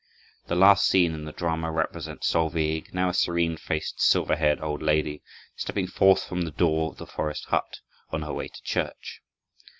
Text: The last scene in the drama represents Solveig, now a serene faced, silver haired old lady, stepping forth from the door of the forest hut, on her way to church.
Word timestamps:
The 0.47 0.55
last 0.55 0.87
scene 0.87 1.13
in 1.13 1.25
the 1.25 1.31
drama 1.31 1.69
represents 1.71 2.25
Solveig, 2.27 2.91
now 2.91 3.09
a 3.09 3.13
serene 3.13 3.55
faced, 3.55 4.01
silver 4.01 4.35
haired 4.35 4.59
old 4.59 4.81
lady, 4.81 5.21
stepping 5.55 5.85
forth 5.85 6.23
from 6.27 6.41
the 6.41 6.49
door 6.49 6.89
of 6.89 6.97
the 6.97 7.05
forest 7.05 7.45
hut, 7.49 7.81
on 8.09 8.23
her 8.23 8.33
way 8.33 8.47
to 8.47 8.63
church. 8.63 9.21